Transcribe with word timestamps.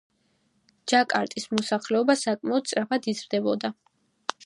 ჯაკარტის 0.93 1.45
მოსახლეობა 1.57 2.17
საკმაოდ 2.25 2.73
სწრაფად 2.73 3.11
იზრდებოდა. 3.15 3.77